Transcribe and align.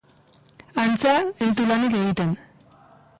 Antza, 0.83 1.11
ez 1.47 1.51
du 1.59 1.67
lanik 1.73 1.99
egiten. 2.01 2.33